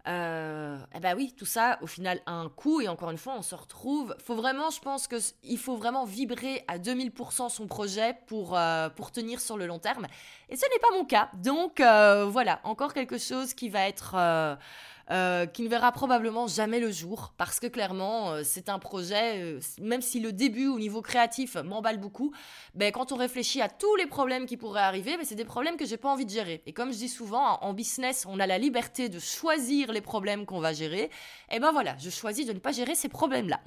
[0.06, 2.82] Euh, eh ben oui, tout ça, au final, a un coût.
[2.82, 4.16] Et encore une fois, on se retrouve.
[4.24, 8.90] Faut vraiment, je pense que il faut vraiment vibrer à 2000% son projet pour, euh,
[8.90, 10.08] pour tenir sur le long terme.
[10.50, 11.30] Et ce n'est pas mon cas.
[11.36, 14.16] Donc euh, voilà, encore quelque chose qui va être
[15.12, 19.44] euh, qui ne verra probablement jamais le jour, parce que clairement, euh, c'est un projet,
[19.44, 22.32] euh, même si le début au niveau créatif m'emballe beaucoup,
[22.74, 25.76] ben, quand on réfléchit à tous les problèmes qui pourraient arriver, ben, c'est des problèmes
[25.76, 26.64] que j'ai pas envie de gérer.
[26.68, 30.46] Et comme je dis souvent, en business, on a la liberté de choisir les problèmes
[30.46, 31.10] qu'on va gérer.
[31.52, 33.60] Et ben voilà, je choisis de ne pas gérer ces problèmes-là.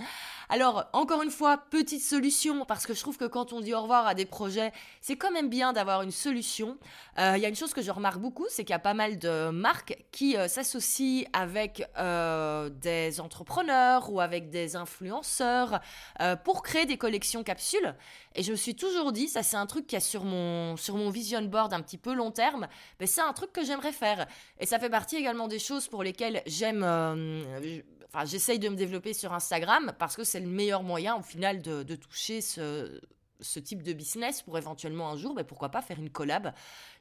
[0.49, 3.83] Alors, encore une fois, petite solution, parce que je trouve que quand on dit au
[3.83, 4.73] revoir à des projets,
[5.03, 6.79] c'est quand même bien d'avoir une solution.
[7.19, 9.19] Il y a une chose que je remarque beaucoup, c'est qu'il y a pas mal
[9.19, 15.81] de marques qui s'associent avec euh, des entrepreneurs ou avec des influenceurs
[16.21, 17.95] euh, pour créer des collections capsules.
[18.35, 20.97] Et je me suis toujours dit, ça c'est un truc qui est sur mon, sur
[20.97, 22.69] mon vision board un petit peu long terme,
[23.01, 24.27] mais c'est un truc que j'aimerais faire.
[24.59, 26.83] Et ça fait partie également des choses pour lesquelles j'aime...
[26.83, 31.23] Euh, enfin, j'essaye de me développer sur Instagram parce que c'est le meilleur moyen au
[31.23, 33.01] final de, toucher ce,
[33.41, 36.53] ce type de business pour éventuellement un jour, mais pourquoi pas faire une collab,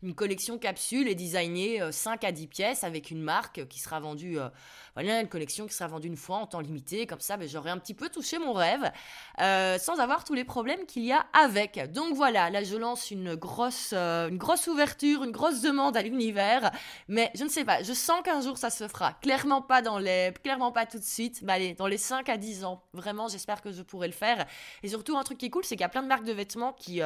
[0.05, 3.99] une collection capsule et designer 5 euh, à 10 pièces avec une marque qui sera
[3.99, 4.49] vendue, euh,
[4.93, 7.71] voilà, une collection qui sera vendue une fois en temps limité, comme ça ben, j'aurais
[7.71, 8.91] un petit peu touché mon rêve
[9.41, 11.91] euh, sans avoir tous les problèmes qu'il y a avec.
[11.91, 16.71] Donc voilà, là je lance une grosse, une grosse ouverture, une grosse demande à l'univers,
[17.07, 19.13] mais je ne sais pas, je sens qu'un jour ça se fera.
[19.21, 22.37] Clairement pas dans les, clairement pas tout de suite, mais allez, dans les 5 à
[22.37, 22.83] 10 ans.
[22.93, 24.45] Vraiment, j'espère que je pourrai le faire.
[24.83, 26.33] Et surtout, un truc qui est cool, c'est qu'il y a plein de marques de
[26.33, 27.01] vêtements qui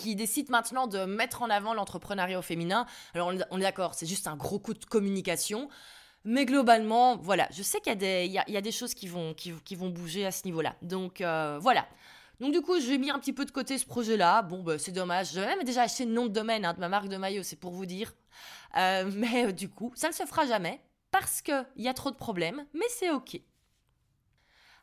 [0.00, 2.86] qui décident maintenant de mettre en avant l'entrepreneuriat féminin.
[3.14, 5.68] Alors on est d'accord, c'est juste un gros coup de communication.
[6.24, 9.34] Mais globalement, voilà, je sais qu'il y, a des, choses qui vont,
[9.90, 10.74] bouger à ce niveau-là.
[10.82, 11.86] Donc euh, voilà.
[12.40, 14.42] Donc du coup, j'ai mis un petit peu de côté ce projet-là.
[14.42, 15.32] Bon, bah, c'est dommage.
[15.32, 17.56] J'avais même déjà acheté le nom de domaine hein, de ma marque de maillot, c'est
[17.56, 18.14] pour vous dire.
[18.76, 22.16] Euh, mais du coup, ça ne se fera jamais parce qu'il y a trop de
[22.16, 22.66] problèmes.
[22.74, 23.40] Mais c'est ok.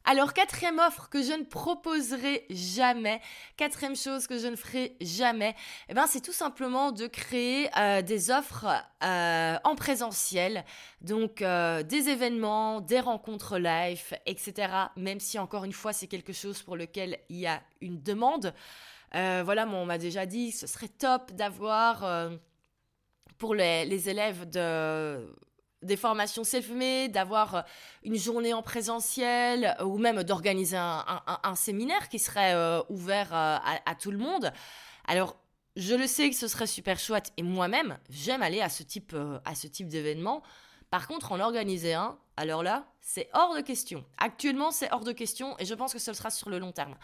[0.09, 3.19] Alors, quatrième offre que je ne proposerai jamais,
[3.57, 5.53] quatrième chose que je ne ferai jamais,
[5.89, 8.67] eh ben, c'est tout simplement de créer euh, des offres
[9.03, 10.63] euh, en présentiel,
[11.01, 14.71] donc euh, des événements, des rencontres live, etc.
[14.95, 18.53] Même si, encore une fois, c'est quelque chose pour lequel il y a une demande.
[19.11, 22.31] voilà, on m'a déjà dit, ce serait top d'avoir
[23.37, 25.27] pour les, les, élèves de
[25.81, 27.65] des formations self-made, d'avoir
[28.03, 32.55] une journée en présentiel ou même d'organiser un, séminaire qui serait
[32.89, 34.51] ouvert à, tout le monde.
[35.07, 35.37] Alors,
[35.75, 39.15] je le sais que ce serait super chouette et moi-même, j'aime aller à ce type,
[39.71, 40.41] type d'événement.
[40.89, 44.05] Par contre, en organiser un, alors là, c'est hors de question.
[44.17, 46.95] Actuellement, c'est hors de question et je pense que ce sera sur le long terme.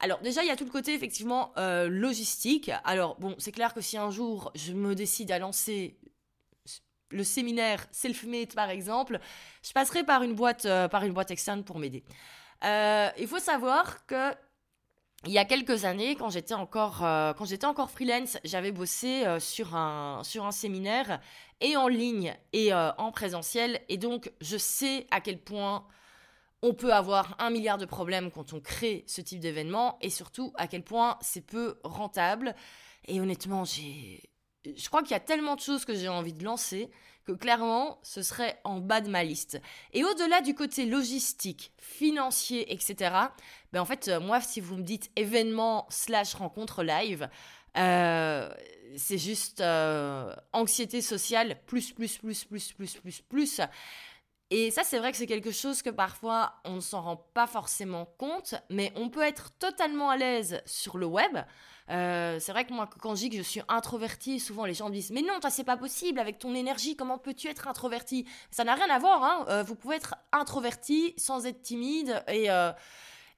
[0.00, 2.70] Alors déjà, il y a tout le côté effectivement euh, logistique.
[2.84, 5.96] Alors bon, c'est clair que si un jour je me décide à lancer
[7.12, 9.20] le séminaire Selfmade par exemple,
[9.62, 12.02] je passerai par une boîte, euh, par une boîte externe pour m'aider.
[12.64, 14.32] Euh, il faut savoir que
[15.24, 19.76] il y a quelques années, quand j'étais encore, quand j'étais encore freelance, j'avais bossé sur,
[19.76, 21.20] un, sur un séminaire
[21.60, 23.80] et en ligne et en présentiel.
[23.88, 25.86] Et donc, je sais à quel point
[26.62, 30.52] on peut avoir un milliard de problèmes quand on crée ce type d'événement et surtout
[30.56, 32.54] à quel point c'est peu rentable.
[33.06, 34.22] Et honnêtement, j'ai,
[34.64, 36.90] je crois qu'il y a tellement de choses que j'ai envie de lancer
[37.24, 39.60] que clairement, ce serait en bas de ma liste.
[39.92, 43.14] Et au-delà du côté logistique, financier, etc.,
[43.72, 47.28] ben en fait, euh, moi, si vous me dites événement slash rencontre live,
[47.76, 48.52] euh,
[48.96, 53.60] c'est juste euh, anxiété sociale plus, plus, plus, plus, plus, plus, plus.
[54.54, 57.46] Et ça, c'est vrai que c'est quelque chose que parfois on ne s'en rend pas
[57.46, 61.38] forcément compte, mais on peut être totalement à l'aise sur le web.
[61.88, 64.90] Euh, c'est vrai que moi, quand je dis que je suis introvertie, souvent les gens
[64.90, 68.26] me disent Mais non, toi, c'est pas possible avec ton énergie, comment peux-tu être introvertie?
[68.50, 69.46] Ça n'a rien à voir, hein.
[69.48, 72.50] Euh, vous pouvez être introverti sans être timide et.
[72.50, 72.72] Euh,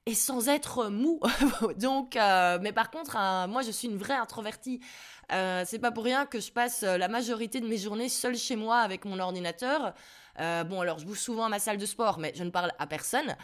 [0.05, 1.19] et sans être mou.
[1.77, 4.81] Donc, mais par contre, moi, je suis une vraie introvertie.
[5.29, 8.77] c'est pas pour rien que je passe la majorité de mes journées seule chez moi
[8.77, 9.93] avec mon ordinateur.
[10.39, 12.71] Euh, bon, alors je bouge souvent à ma salle de sport, mais je ne parle
[12.79, 13.35] à personne.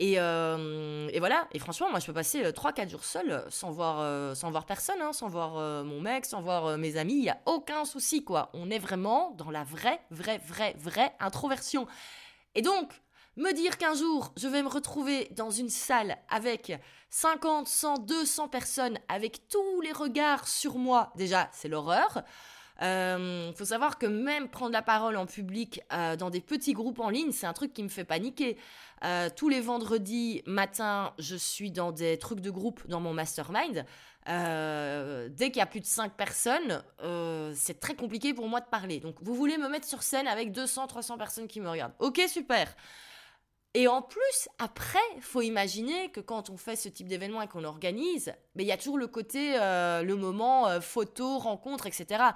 [0.00, 4.36] Et, euh, voilà, et franchement, moi je peux passer 3-4 euh, jours seul sans voir,
[4.36, 7.38] sans voir personne, hein, sans voir mon mec, sans voir mes amis, il n'y a
[7.46, 8.50] aucun souci quoi.
[8.54, 11.86] On est vraiment dans la vraie, vraie, vraie, vraie introversion.
[12.54, 12.92] Et donc,
[13.38, 16.72] me dire qu'un jour je vais me retrouver dans une salle avec
[17.10, 22.24] 50, 100, 200 personnes, avec tous les regards sur moi, déjà c'est l'horreur.
[22.80, 26.74] Il euh, faut savoir que même prendre la parole en public euh, dans des petits
[26.74, 28.56] groupes en ligne, c'est un truc qui me fait paniquer.
[29.04, 33.84] Euh, tous les vendredis matin, je suis dans des trucs de groupe dans mon mastermind.
[34.26, 36.84] dès qu'il y a plus de 5 personnes,
[37.54, 39.00] c'est très compliqué pour moi de parler.
[39.00, 41.94] Donc, vous voulez me mettre sur scène avec 200, 300 personnes qui me regardent.
[41.98, 42.72] Ok, super.
[43.74, 47.64] Et en plus, après, faut imaginer que quand on fait ce type d'événement et qu'on
[47.64, 52.32] organise, mais il y a toujours le côté, le moment photo, rencontre, etc.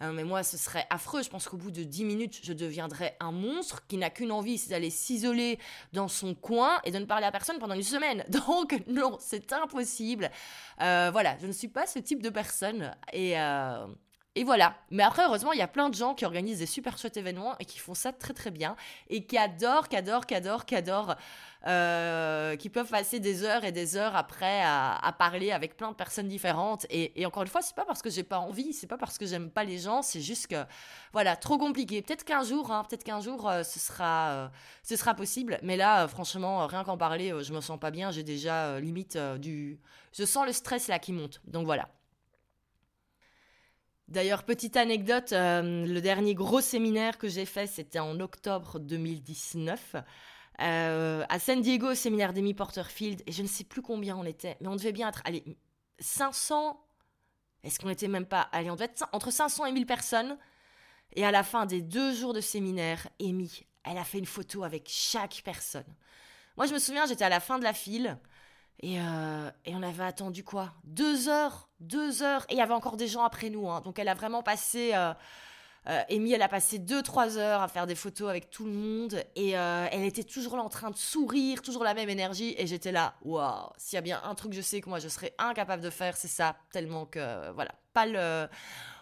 [0.00, 1.22] Hein, mais moi, ce serait affreux.
[1.22, 4.58] Je pense qu'au bout de 10 minutes, je deviendrais un monstre qui n'a qu'une envie,
[4.58, 5.58] c'est d'aller s'isoler
[5.92, 8.24] dans son coin et de ne parler à personne pendant une semaine.
[8.28, 10.30] Donc, non, c'est impossible.
[10.82, 12.94] Euh, voilà, je ne suis pas ce type de personne.
[13.12, 13.36] Et.
[14.36, 14.74] Et voilà.
[14.90, 17.56] Mais après, heureusement, il y a plein de gens qui organisent des super chouettes événements
[17.58, 18.76] et qui font ça très très bien
[19.08, 21.16] et qui adorent, qui adorent, qui adorent, qui adorent,
[21.66, 25.96] euh, qui peuvent passer des heures et des heures après à, parler avec plein de
[25.96, 26.84] personnes différentes.
[26.90, 29.24] Et, encore une fois, c'est pas parce que j'ai pas envie, c'est pas parce que
[29.24, 30.66] j'aime pas les gens, c'est juste que
[31.14, 32.02] voilà, trop compliqué.
[32.02, 34.48] Peut-être qu'un jour, hein, peut-être qu'un jour, euh, ce sera, euh,
[34.82, 35.58] ce sera possible.
[35.62, 38.10] Mais là, franchement, rien qu'en parler, je me sens pas bien.
[38.10, 39.80] J'ai déjà limite du,
[40.12, 41.40] je sens le stress là qui monte.
[41.46, 41.88] Donc voilà.
[44.08, 49.96] D'ailleurs, petite anecdote, euh, le dernier gros séminaire que j'ai fait, c'était en octobre 2019.
[50.60, 54.24] Euh, à San Diego, au séminaire d'Amy Porterfield, et je ne sais plus combien on
[54.24, 55.44] était, mais on devait bien être, allez,
[55.98, 56.80] 500,
[57.64, 60.38] est-ce qu'on était même pas, allez, on devait être entre 500 et 1000 personnes,
[61.14, 64.62] et à la fin des deux jours de séminaire, Amy, elle a fait une photo
[64.64, 65.84] avec chaque personne.
[66.56, 68.18] Moi, je me souviens, j'étais à la fin de la file,
[68.84, 70.72] euh, et, on avait attendu quoi?
[70.84, 73.68] Deux heures Deux heures Et il y avait encore des gens après nous.
[73.68, 73.80] Hein.
[73.82, 74.92] Donc elle a vraiment passé...
[74.94, 75.12] Euh,
[75.88, 78.72] euh, Amy, elle a passé deux, trois heures à faire des photos avec tout le
[78.72, 79.22] monde.
[79.36, 82.56] Et elle était toujours là en train de sourire, toujours la même énergie.
[82.58, 85.06] Et j'étais là, waouh S'il y a bien un truc je sais que moi je
[85.06, 86.56] serais incapable de faire, c'est ça.
[86.72, 88.48] Tellement que, voilà, pas le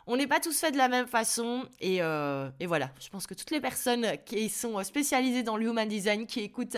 [0.06, 1.66] on n'est pas tous faits de la même façon.
[1.80, 5.88] Et, et, voilà, je pense que toutes les personnes qui sont spécialisées dans le human
[5.88, 6.76] design, qui écoutent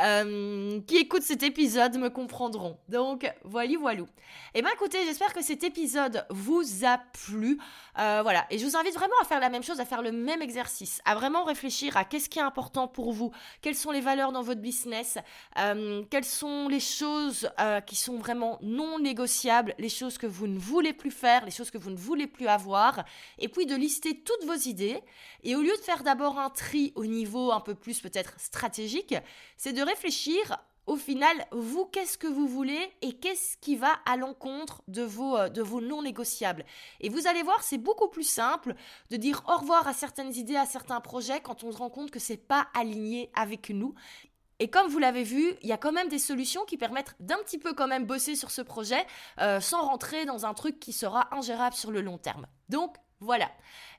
[0.00, 2.76] euh, qui écoutent cet épisode me comprendront.
[2.88, 3.70] Donc, voilà.
[3.70, 3.76] Et
[4.54, 7.58] eh ben écoutez, j'espère que cet épisode vous a plu.
[7.98, 10.10] Euh, voilà, et je vous invite vraiment à faire la même chose, à faire le
[10.10, 13.30] même exercice, à vraiment réfléchir à qu'est-ce qui est important pour vous,
[13.62, 15.18] quelles sont les valeurs dans votre business,
[15.58, 17.48] euh, quelles sont les choses
[17.86, 21.70] qui sont vraiment non négociables, les choses que vous ne voulez plus faire, les choses
[21.70, 23.04] que vous ne voulez plus avoir,
[23.38, 25.00] et puis de lister toutes vos idées.
[25.44, 29.14] Et au lieu de faire d'abord un tri au niveau un peu plus peut-être stratégique,
[29.56, 34.16] c'est de réfléchir au final, vous, qu'est-ce que vous voulez et qu'est-ce qui va à
[34.16, 36.64] l'encontre de vos, euh, de vos non négociables.
[37.00, 38.74] Et vous allez voir, c'est beaucoup plus simple
[39.10, 42.10] de dire au revoir à certaines idées, à certains projets quand on se rend compte
[42.10, 43.94] que c'est pas aligné avec nous.
[44.58, 47.38] Et comme vous l'avez vu, il y a quand même des solutions qui permettent d'un
[47.38, 49.06] petit peu quand même bosser sur ce projet
[49.40, 52.46] euh, sans rentrer dans un truc qui sera ingérable sur le long terme.
[52.68, 53.46] Donc voilà.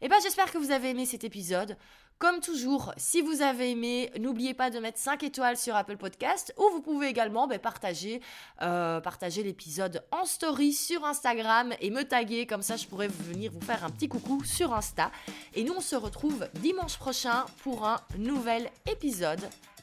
[0.01, 1.77] Et eh ben j'espère que vous avez aimé cet épisode.
[2.18, 6.53] Comme toujours, si vous avez aimé, n'oubliez pas de mettre 5 étoiles sur Apple Podcast
[6.57, 8.22] ou vous pouvez également ben, partager,
[8.61, 13.51] euh, partager l'épisode en story sur Instagram et me taguer, comme ça je pourrais venir
[13.51, 15.11] vous faire un petit coucou sur Insta.
[15.55, 19.41] Et nous on se retrouve dimanche prochain pour un nouvel épisode.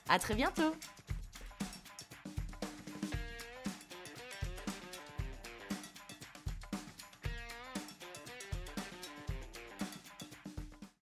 [0.09, 0.75] À très bientôt